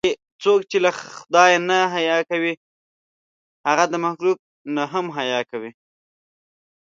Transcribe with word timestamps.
څوک 0.43 0.59
چې 0.71 0.77
له 0.85 0.91
خدای 1.01 1.51
نه 1.69 1.79
حیا 1.95 2.17
کوي، 2.29 2.53
هغه 3.67 3.85
د 3.89 3.95
مخلوق 4.05 4.37
نه 4.75 4.83
هم 4.91 5.05
حیا 5.17 5.39
کوي. 5.51 5.71